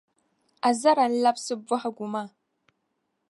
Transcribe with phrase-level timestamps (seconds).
[0.69, 2.29] Azara n labsi bohagu maa.